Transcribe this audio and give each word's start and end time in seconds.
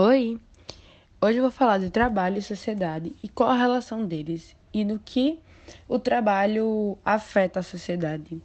Oi! 0.00 0.40
Hoje 1.20 1.38
eu 1.38 1.42
vou 1.42 1.50
falar 1.50 1.78
de 1.78 1.90
trabalho 1.90 2.38
e 2.38 2.42
sociedade 2.42 3.16
e 3.20 3.28
qual 3.28 3.50
a 3.50 3.56
relação 3.56 4.06
deles 4.06 4.54
e 4.72 4.84
no 4.84 5.00
que 5.00 5.40
o 5.88 5.98
trabalho 5.98 6.96
afeta 7.04 7.58
a 7.58 7.64
sociedade. 7.64 8.40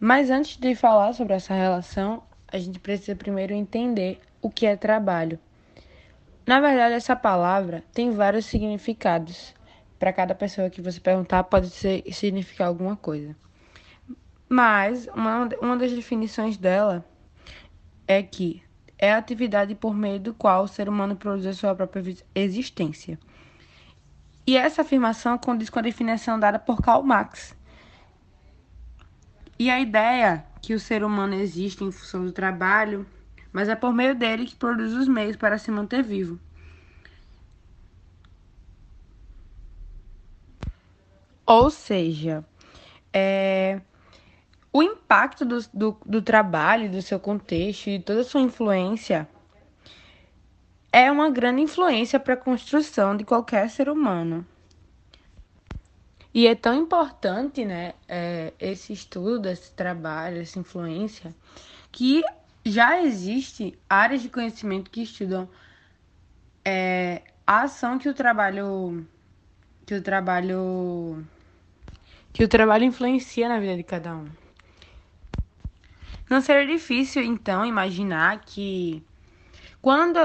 Mas 0.00 0.30
antes 0.30 0.56
de 0.56 0.74
falar 0.74 1.12
sobre 1.12 1.34
essa 1.34 1.52
relação, 1.52 2.22
a 2.48 2.56
gente 2.56 2.80
precisa 2.80 3.14
primeiro 3.14 3.52
entender 3.52 4.22
o 4.40 4.48
que 4.48 4.64
é 4.64 4.74
trabalho. 4.74 5.38
Na 6.46 6.60
verdade, 6.60 6.94
essa 6.94 7.14
palavra 7.14 7.84
tem 7.92 8.10
vários 8.10 8.46
significados. 8.46 9.54
Para 9.98 10.14
cada 10.14 10.34
pessoa 10.34 10.70
que 10.70 10.80
você 10.80 10.98
perguntar, 10.98 11.44
pode 11.44 11.68
ser, 11.68 12.04
significar 12.10 12.68
alguma 12.68 12.96
coisa. 12.96 13.36
Mas 14.48 15.06
uma, 15.08 15.46
uma 15.60 15.76
das 15.76 15.92
definições 15.92 16.56
dela 16.56 17.04
é 18.08 18.22
que 18.22 18.62
é 19.02 19.12
a 19.12 19.18
atividade 19.18 19.74
por 19.74 19.96
meio 19.96 20.20
do 20.20 20.32
qual 20.32 20.62
o 20.62 20.68
ser 20.68 20.88
humano 20.88 21.16
produz 21.16 21.44
a 21.44 21.52
sua 21.52 21.74
própria 21.74 22.16
existência. 22.36 23.18
E 24.46 24.56
essa 24.56 24.82
afirmação 24.82 25.36
condiz 25.36 25.68
com 25.68 25.80
a 25.80 25.82
definição 25.82 26.38
dada 26.38 26.56
por 26.56 26.80
Karl 26.80 27.02
Marx. 27.02 27.52
E 29.58 29.68
a 29.68 29.80
ideia 29.80 30.46
que 30.60 30.72
o 30.72 30.78
ser 30.78 31.02
humano 31.02 31.34
existe 31.34 31.82
em 31.82 31.90
função 31.90 32.24
do 32.24 32.30
trabalho, 32.30 33.04
mas 33.52 33.68
é 33.68 33.74
por 33.74 33.92
meio 33.92 34.14
dele 34.14 34.46
que 34.46 34.54
produz 34.54 34.92
os 34.92 35.08
meios 35.08 35.34
para 35.34 35.58
se 35.58 35.72
manter 35.72 36.04
vivo. 36.04 36.38
Ou 41.44 41.70
seja, 41.70 42.44
é, 43.12 43.80
o 44.72 44.82
impacto 44.82 45.44
do, 45.44 45.58
do, 45.72 45.98
do 46.04 46.22
trabalho, 46.22 46.90
do 46.90 47.02
seu 47.02 47.20
contexto 47.20 47.90
e 47.90 48.00
toda 48.00 48.22
a 48.22 48.24
sua 48.24 48.40
influência 48.40 49.28
é 50.90 51.10
uma 51.10 51.30
grande 51.30 51.62
influência 51.62 52.18
para 52.18 52.34
a 52.34 52.36
construção 52.36 53.16
de 53.16 53.24
qualquer 53.24 53.68
ser 53.68 53.88
humano. 53.88 54.46
E 56.34 56.46
é 56.46 56.54
tão 56.54 56.74
importante, 56.74 57.64
né, 57.64 57.92
é, 58.08 58.54
esse 58.58 58.92
estudo, 58.92 59.48
esse 59.48 59.70
trabalho, 59.72 60.40
essa 60.40 60.58
influência, 60.58 61.34
que 61.90 62.22
já 62.64 63.02
existe 63.02 63.78
áreas 63.88 64.22
de 64.22 64.30
conhecimento 64.30 64.90
que 64.90 65.02
estudam 65.02 65.48
é, 66.64 67.22
a 67.46 67.62
ação 67.62 67.98
que 67.98 68.08
o 68.08 68.14
trabalho 68.14 69.06
que 69.84 69.94
o 69.94 70.00
trabalho 70.02 71.24
que 72.32 72.44
o 72.44 72.48
trabalho 72.48 72.84
influencia 72.84 73.48
na 73.48 73.58
vida 73.58 73.76
de 73.76 73.82
cada 73.82 74.14
um. 74.14 74.41
Não 76.28 76.40
seria 76.40 76.66
difícil, 76.66 77.22
então, 77.22 77.64
imaginar 77.64 78.40
que 78.40 79.04
quando 79.80 80.18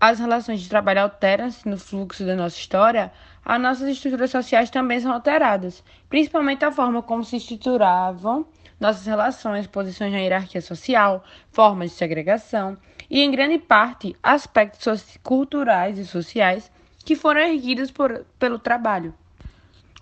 as 0.00 0.18
relações 0.18 0.60
de 0.60 0.68
trabalho 0.68 1.02
alteram-se 1.02 1.68
no 1.68 1.78
fluxo 1.78 2.26
da 2.26 2.34
nossa 2.34 2.56
história, 2.56 3.12
as 3.44 3.60
nossas 3.60 3.88
estruturas 3.88 4.30
sociais 4.30 4.70
também 4.70 4.98
são 4.98 5.12
alteradas, 5.12 5.84
principalmente 6.08 6.64
a 6.64 6.72
forma 6.72 7.02
como 7.02 7.22
se 7.22 7.36
estruturavam 7.36 8.46
nossas 8.80 9.06
relações, 9.06 9.68
posições 9.68 10.12
na 10.12 10.18
hierarquia 10.18 10.60
social, 10.60 11.22
formas 11.52 11.90
de 11.90 11.96
segregação 11.96 12.76
e, 13.08 13.20
em 13.20 13.30
grande 13.30 13.58
parte, 13.58 14.16
aspectos 14.20 15.18
culturais 15.22 15.98
e 15.98 16.04
sociais 16.04 16.70
que 17.04 17.14
foram 17.14 17.40
erguidos 17.40 17.92
por, 17.92 18.26
pelo 18.38 18.58
trabalho. 18.58 19.14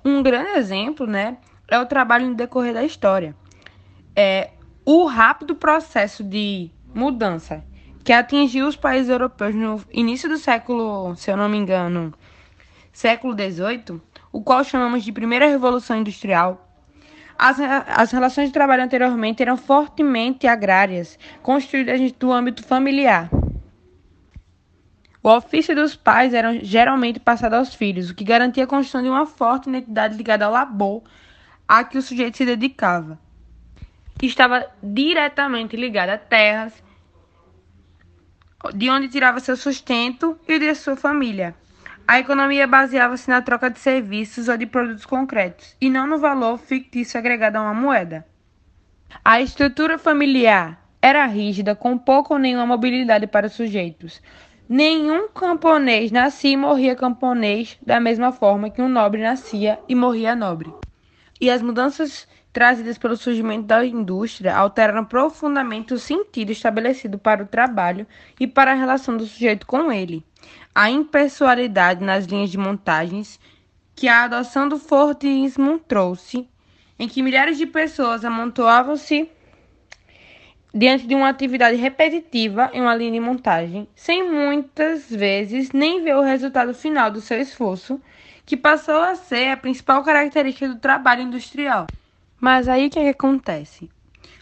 Um 0.02 0.22
grande 0.22 0.52
exemplo 0.52 1.06
né, 1.06 1.36
é 1.68 1.78
o 1.78 1.84
trabalho 1.84 2.26
no 2.26 2.34
decorrer 2.34 2.72
da 2.72 2.82
história. 2.82 3.36
É, 4.16 4.50
o 4.92 5.06
rápido 5.06 5.54
processo 5.54 6.24
de 6.24 6.68
mudança 6.92 7.64
que 8.02 8.12
atingiu 8.12 8.66
os 8.66 8.74
países 8.74 9.08
europeus 9.08 9.54
no 9.54 9.80
início 9.92 10.28
do 10.28 10.36
século, 10.36 11.14
se 11.14 11.30
eu 11.30 11.36
não 11.36 11.48
me 11.48 11.56
engano, 11.56 12.12
século 12.92 13.32
XVIII, 13.32 14.00
o 14.32 14.42
qual 14.42 14.64
chamamos 14.64 15.04
de 15.04 15.12
Primeira 15.12 15.46
Revolução 15.46 15.96
Industrial, 15.96 16.68
as, 17.38 17.58
as 17.60 18.10
relações 18.10 18.48
de 18.48 18.52
trabalho 18.52 18.82
anteriormente 18.82 19.40
eram 19.40 19.56
fortemente 19.56 20.48
agrárias, 20.48 21.16
construídas 21.40 22.00
no 22.20 22.32
âmbito 22.32 22.64
familiar. 22.64 23.30
O 25.22 25.28
ofício 25.28 25.72
dos 25.72 25.94
pais 25.94 26.34
era 26.34 26.64
geralmente 26.64 27.20
passado 27.20 27.54
aos 27.54 27.72
filhos, 27.72 28.10
o 28.10 28.14
que 28.14 28.24
garantia 28.24 28.64
a 28.64 28.66
construção 28.66 29.04
de 29.04 29.08
uma 29.08 29.24
forte 29.24 29.68
identidade 29.68 30.16
ligada 30.16 30.46
ao 30.46 30.52
labor 30.52 31.04
a 31.68 31.84
que 31.84 31.96
o 31.96 32.02
sujeito 32.02 32.36
se 32.36 32.44
dedicava 32.44 33.20
estava 34.26 34.66
diretamente 34.82 35.76
ligada 35.76 36.14
a 36.14 36.18
terras, 36.18 36.72
de 38.74 38.90
onde 38.90 39.08
tirava 39.08 39.40
seu 39.40 39.56
sustento 39.56 40.38
e 40.46 40.54
o 40.54 40.58
de 40.58 40.74
sua 40.74 40.96
família. 40.96 41.54
A 42.06 42.18
economia 42.18 42.66
baseava-se 42.66 43.30
na 43.30 43.40
troca 43.40 43.70
de 43.70 43.78
serviços 43.78 44.48
ou 44.48 44.56
de 44.56 44.66
produtos 44.66 45.06
concretos, 45.06 45.76
e 45.80 45.88
não 45.88 46.06
no 46.06 46.18
valor 46.18 46.58
fictício 46.58 47.18
agregado 47.18 47.56
a 47.56 47.62
uma 47.62 47.74
moeda. 47.74 48.26
A 49.24 49.40
estrutura 49.40 49.98
familiar 49.98 50.80
era 51.00 51.24
rígida, 51.26 51.74
com 51.74 51.96
pouca 51.96 52.34
ou 52.34 52.38
nenhuma 52.38 52.66
mobilidade 52.66 53.26
para 53.26 53.46
os 53.46 53.52
sujeitos. 53.52 54.20
Nenhum 54.68 55.28
camponês 55.28 56.12
nascia 56.12 56.52
e 56.52 56.56
morria 56.56 56.94
camponês 56.94 57.78
da 57.84 57.98
mesma 57.98 58.32
forma 58.32 58.70
que 58.70 58.82
um 58.82 58.88
nobre 58.88 59.22
nascia 59.22 59.78
e 59.88 59.94
morria 59.94 60.36
nobre. 60.36 60.72
E 61.40 61.50
as 61.50 61.62
mudanças 61.62 62.28
trazidas 62.52 62.98
pelo 62.98 63.16
surgimento 63.16 63.66
da 63.66 63.84
indústria 63.84 64.54
alteraram 64.54 65.04
profundamente 65.04 65.94
o 65.94 65.98
sentido 65.98 66.50
estabelecido 66.50 67.18
para 67.18 67.42
o 67.42 67.46
trabalho 67.46 68.06
e 68.38 68.46
para 68.46 68.72
a 68.72 68.74
relação 68.74 69.16
do 69.16 69.24
sujeito 69.24 69.66
com 69.66 69.90
ele. 69.90 70.24
A 70.74 70.90
impessoalidade 70.90 72.04
nas 72.04 72.26
linhas 72.26 72.50
de 72.50 72.58
montagens 72.58 73.38
que 73.94 74.08
a 74.08 74.24
adoção 74.24 74.68
do 74.68 74.78
Fordismo 74.78 75.78
trouxe, 75.78 76.48
em 76.98 77.08
que 77.08 77.22
milhares 77.22 77.58
de 77.58 77.66
pessoas 77.66 78.24
amontoavam-se 78.24 79.30
diante 80.72 81.06
de 81.06 81.14
uma 81.14 81.28
atividade 81.28 81.76
repetitiva 81.76 82.70
em 82.72 82.80
uma 82.80 82.94
linha 82.94 83.12
de 83.12 83.20
montagem, 83.20 83.88
sem 83.94 84.30
muitas 84.30 85.10
vezes 85.10 85.72
nem 85.72 86.02
ver 86.02 86.16
o 86.16 86.22
resultado 86.22 86.72
final 86.72 87.10
do 87.10 87.20
seu 87.20 87.40
esforço, 87.40 88.00
que 88.44 88.56
passou 88.56 89.00
a 89.02 89.14
ser 89.14 89.50
a 89.50 89.56
principal 89.56 90.02
característica 90.02 90.68
do 90.68 90.78
trabalho 90.78 91.22
industrial. 91.22 91.86
Mas 92.40 92.68
aí 92.68 92.86
o 92.86 92.90
que, 92.90 92.98
é 92.98 93.04
que 93.04 93.08
acontece? 93.10 93.90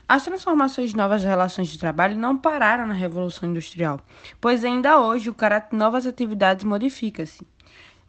As 0.09 0.25
transformações 0.25 0.91
de 0.91 0.97
novas 0.97 1.23
relações 1.23 1.69
de 1.69 1.79
trabalho 1.79 2.17
não 2.17 2.39
pararam 2.39 2.87
na 2.87 2.95
Revolução 2.95 3.51
Industrial, 3.51 4.01
pois 4.41 4.65
ainda 4.65 4.99
hoje 4.99 5.29
o 5.29 5.35
caráter 5.35 5.73
de 5.73 5.77
novas 5.77 6.07
atividades 6.07 6.65
modifica-se. 6.65 7.47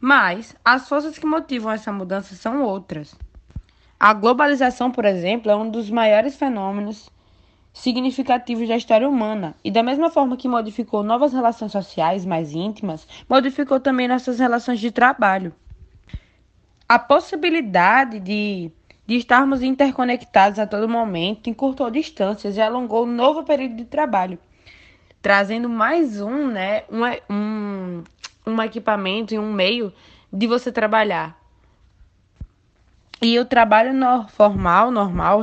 Mas 0.00 0.56
as 0.64 0.88
forças 0.88 1.18
que 1.18 1.26
motivam 1.26 1.70
essa 1.70 1.92
mudança 1.92 2.34
são 2.34 2.62
outras. 2.62 3.14
A 3.98 4.14
globalização, 4.14 4.90
por 4.90 5.04
exemplo, 5.04 5.50
é 5.50 5.56
um 5.56 5.68
dos 5.68 5.90
maiores 5.90 6.36
fenômenos 6.36 7.10
significativos 7.72 8.66
da 8.66 8.76
história 8.76 9.08
humana, 9.08 9.54
e 9.62 9.70
da 9.70 9.82
mesma 9.82 10.08
forma 10.08 10.36
que 10.36 10.48
modificou 10.48 11.02
novas 11.02 11.32
relações 11.32 11.72
sociais 11.72 12.24
mais 12.24 12.52
íntimas, 12.52 13.06
modificou 13.28 13.78
também 13.78 14.08
nossas 14.08 14.38
relações 14.38 14.80
de 14.80 14.90
trabalho. 14.90 15.54
A 16.90 16.98
possibilidade 16.98 18.18
de 18.18 18.72
de 19.06 19.14
estarmos 19.14 19.62
interconectados 19.62 20.58
a 20.58 20.66
todo 20.66 20.88
momento, 20.88 21.48
encurtou 21.48 21.88
distâncias 21.88 22.56
e 22.56 22.60
alongou 22.60 23.04
um 23.04 23.12
novo 23.12 23.44
período 23.44 23.76
de 23.76 23.84
trabalho, 23.84 24.40
trazendo 25.22 25.68
mais 25.68 26.20
um, 26.20 26.48
né, 26.48 26.82
um, 26.90 27.32
um, 27.32 28.04
um 28.44 28.62
equipamento 28.62 29.32
e 29.32 29.38
um 29.38 29.52
meio 29.52 29.92
de 30.32 30.48
você 30.48 30.72
trabalhar. 30.72 31.36
E 33.22 33.38
o 33.38 33.44
trabalho 33.44 33.92
no, 33.92 34.26
formal, 34.26 34.90
normal, 34.90 35.42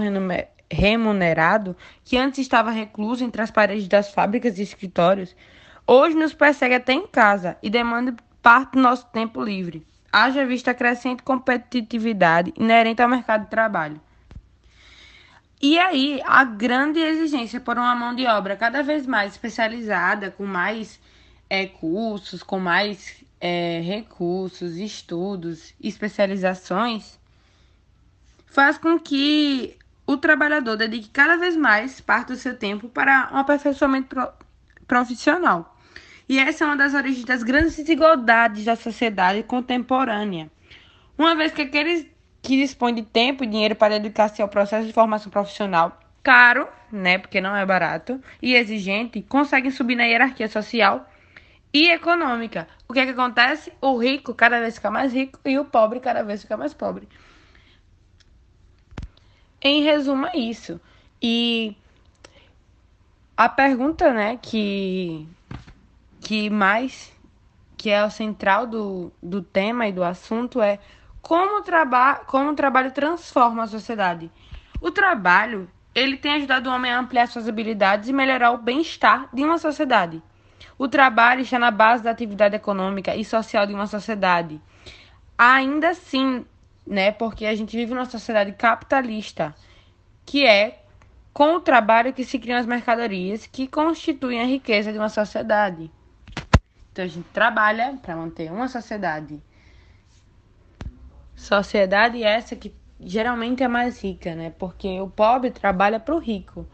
remunerado, 0.70 1.78
que 2.04 2.18
antes 2.18 2.40
estava 2.40 2.72
recluso 2.72 3.24
entre 3.24 3.42
as 3.42 3.52
paredes 3.52 3.88
das 3.88 4.12
fábricas 4.12 4.60
e 4.60 4.64
escritórios, 4.64 5.34
hoje 5.86 6.14
nos 6.14 6.34
persegue 6.34 6.76
até 6.76 6.92
em 6.92 7.08
casa 7.08 7.58
e 7.64 7.70
demanda 7.70 8.14
parte 8.42 8.74
do 8.74 8.82
nosso 8.82 9.06
tempo 9.08 9.42
livre 9.42 9.86
haja 10.24 10.46
vista 10.46 10.72
a 10.72 10.74
crescente 10.74 11.24
competitividade 11.24 12.54
inerente 12.58 13.02
ao 13.02 13.10
mercado 13.10 13.44
de 13.44 13.50
trabalho. 13.50 14.00
E 15.62 15.78
aí, 15.80 16.22
a 16.26 16.44
grande 16.44 17.00
exigência 17.00 17.60
por 17.60 17.78
uma 17.78 17.96
mão 17.96 18.14
de 18.14 18.26
obra 18.28 18.56
cada 18.56 18.84
vez 18.84 19.08
mais 19.08 19.34
especializada, 19.34 20.30
com 20.30 20.46
mais 20.46 21.00
é, 21.50 21.66
cursos, 21.66 22.44
com 22.44 22.60
mais 22.60 23.24
é, 23.42 23.82
recursos, 23.82 24.78
estudos, 24.78 25.74
especializações, 25.82 27.20
faz 28.46 28.78
com 28.78 29.00
que 29.00 29.76
o 30.06 30.16
trabalhador 30.16 30.78
dedique 30.78 31.10
cada 31.10 31.38
vez 31.38 31.56
mais 31.56 32.00
parte 32.00 32.30
do 32.30 32.36
seu 32.36 32.58
tempo 32.58 32.88
para 32.88 33.30
um 33.34 33.38
aperfeiçoamento 33.38 34.16
profissional. 34.88 35.77
E 36.30 36.40
essa 36.40 36.64
é 36.64 36.68
uma 36.68 36.76
das 36.76 36.94
origens 36.94 37.24
das 37.24 37.44
grandes 37.44 37.78
desigualdades 37.78 38.66
da 38.66 38.76
sociedade 38.76 39.44
contemporânea. 39.44 40.50
Uma 41.18 41.36
vez 41.36 41.52
que 41.54 41.62
aqueles 41.62 42.06
que 42.42 42.58
dispõem 42.58 42.96
de 42.96 43.04
tempo 43.04 43.44
e 43.44 43.48
dinheiro 43.48 43.76
para 43.76 43.98
dedicar-se 43.98 44.42
ao 44.42 44.48
processo 44.48 44.88
de 44.88 44.94
formação 44.94 45.32
profissional 45.32 46.00
caro, 46.22 46.68
né, 46.92 47.18
porque 47.18 47.40
não 47.40 47.56
é 47.56 47.66
barato, 47.66 48.22
e 48.42 48.54
exigente, 48.54 49.22
conseguem 49.22 49.72
subir 49.72 49.96
na 49.96 50.04
hierarquia 50.04 50.48
social 50.48 51.10
e 51.74 51.90
econômica. 51.90 52.68
O 52.88 52.94
que 52.94 53.00
é 53.00 53.06
que 53.06 53.12
acontece? 53.12 53.72
O 53.82 53.98
rico 53.98 54.34
cada 54.34 54.60
vez 54.60 54.76
fica 54.76 54.92
mais 54.92 55.14
rico 55.14 55.40
e 55.46 55.58
o 55.58 55.66
pobre 55.66 56.00
cada 56.00 56.24
vez 56.24 56.42
fica 56.42 56.58
mais 56.58 56.74
pobre. 56.74 57.08
Em 59.62 59.84
resumo, 59.84 60.28
é 60.28 60.38
isso. 60.38 60.80
E 61.22 61.76
a 63.36 63.50
pergunta, 63.50 64.14
né, 64.14 64.38
que, 64.42 65.28
que 66.28 66.50
mais 66.50 67.16
que 67.78 67.90
é 67.90 68.04
o 68.04 68.10
central 68.10 68.68
do, 68.68 69.14
do 69.24 69.42
tema 69.42 69.88
e 69.88 69.94
do 69.94 70.04
assunto 70.04 70.62
é 70.62 70.78
como, 71.22 71.62
traba 71.62 72.16
como 72.16 72.50
o 72.50 72.54
trabalho 72.54 72.92
transforma 72.92 73.64
a 73.64 73.68
sociedade. 73.68 74.30
O 74.82 74.92
trabalho, 74.92 75.72
ele 75.96 76.18
tem 76.18 76.34
ajudado 76.34 76.70
o 76.70 76.74
homem 76.74 76.92
a 76.92 77.00
ampliar 77.00 77.30
suas 77.30 77.48
habilidades 77.48 78.10
e 78.10 78.14
melhorar 78.14 78.52
o 78.52 78.58
bem-estar 78.58 79.30
de 79.34 79.42
uma 79.42 79.58
sociedade. 79.58 80.22
O 80.78 80.90
trabalho 80.90 81.40
está 81.40 81.58
na 81.58 81.72
base 81.72 82.04
da 82.04 82.12
atividade 82.12 82.58
econômica 82.58 83.16
e 83.16 83.24
social 83.24 83.66
de 83.66 83.74
uma 83.74 83.88
sociedade. 83.88 84.60
Ainda 85.38 85.92
assim, 85.92 86.46
né, 86.86 87.10
porque 87.14 87.46
a 87.46 87.56
gente 87.56 87.78
vive 87.78 87.94
numa 87.94 88.04
sociedade 88.04 88.52
capitalista, 88.52 89.56
que 90.26 90.46
é 90.46 90.84
com 91.32 91.56
o 91.56 91.62
trabalho 91.62 92.12
que 92.12 92.26
se 92.26 92.38
criam 92.38 92.60
as 92.60 92.66
mercadorias 92.66 93.48
que 93.48 93.66
constituem 93.66 94.42
a 94.42 94.46
riqueza 94.46 94.92
de 94.92 94.98
uma 94.98 95.08
sociedade. 95.08 95.90
Então 96.98 97.06
a 97.06 97.10
gente 97.10 97.30
trabalha 97.30 97.96
para 98.02 98.16
manter 98.16 98.52
uma 98.52 98.68
sociedade. 98.68 99.40
Sociedade 101.36 102.24
essa 102.24 102.56
que 102.56 102.74
geralmente 103.00 103.62
é 103.62 103.68
mais 103.68 104.04
rica, 104.04 104.34
né? 104.34 104.52
Porque 104.58 105.00
o 105.00 105.08
pobre 105.08 105.52
trabalha 105.52 106.00
para 106.00 106.16
o 106.16 106.18
rico. 106.18 106.66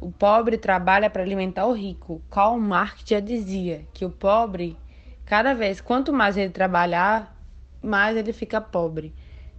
O 0.00 0.10
pobre 0.10 0.58
trabalha 0.58 1.08
para 1.08 1.22
alimentar 1.22 1.64
o 1.66 1.72
rico. 1.72 2.20
Karl 2.28 2.58
Marx 2.58 3.04
já 3.06 3.20
dizia 3.20 3.86
que 3.94 4.04
o 4.04 4.10
pobre, 4.10 4.76
cada 5.24 5.54
vez, 5.54 5.80
quanto 5.80 6.12
mais 6.12 6.36
ele 6.36 6.50
trabalhar, 6.50 7.32
mais 7.80 8.16
ele 8.16 8.32
fica 8.32 8.60
pobre, 8.60 9.14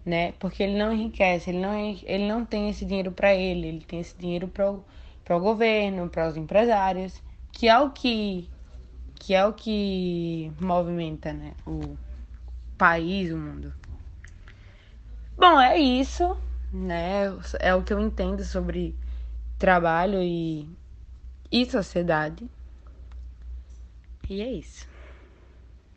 né? 0.06 0.34
Porque 0.34 0.64
ele 0.64 0.78
não 0.78 0.92
enriquece, 0.92 1.50
ele 1.50 1.60
não, 1.60 1.74
ele 2.04 2.28
não 2.28 2.44
tem 2.44 2.70
esse 2.70 2.84
dinheiro 2.84 3.14
para 3.14 3.34
ele, 3.34 3.68
ele 3.68 3.86
tem 3.86 4.02
esse 4.02 4.18
dinheiro 4.18 4.50
para 4.50 4.70
o 4.70 5.40
governo, 5.40 6.10
para 6.10 6.28
os 6.28 6.36
empresários, 6.36 7.24
que 7.54 7.70
é 7.70 7.80
o 7.80 7.92
que 7.92 8.50
que 9.26 9.34
é 9.34 9.46
o 9.46 9.54
que 9.54 10.52
movimenta, 10.60 11.32
né, 11.32 11.54
o 11.66 11.98
país, 12.78 13.32
o 13.32 13.38
mundo. 13.38 13.74
Bom, 15.38 15.62
é 15.62 15.78
isso, 15.78 16.38
né? 16.72 17.24
É 17.60 17.74
o 17.74 17.82
que 17.84 17.94
eu 17.94 18.02
entendo 18.02 18.44
sobre 18.44 18.94
trabalho 19.58 20.22
e, 20.22 20.68
e 21.50 21.66
sociedade. 21.66 22.50
E 24.30 24.42
é 24.42 24.52
isso. 24.52 24.93